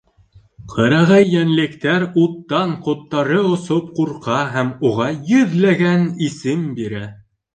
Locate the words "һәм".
4.55-4.73